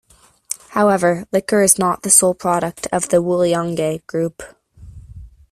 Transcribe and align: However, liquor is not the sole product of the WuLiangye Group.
However, 0.69 1.25
liquor 1.31 1.61
is 1.61 1.77
not 1.77 2.01
the 2.01 2.09
sole 2.09 2.33
product 2.33 2.87
of 2.91 3.09
the 3.09 3.17
WuLiangye 3.21 4.03
Group. 4.07 4.41